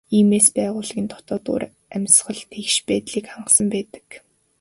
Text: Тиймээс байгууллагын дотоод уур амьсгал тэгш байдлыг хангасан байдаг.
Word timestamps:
Тиймээс 0.09 0.47
байгууллагын 0.57 1.07
дотоод 1.11 1.45
уур 1.51 1.63
амьсгал 1.95 2.41
тэгш 2.51 2.75
байдлыг 2.87 3.25
хангасан 3.31 3.67
байдаг. 3.73 4.07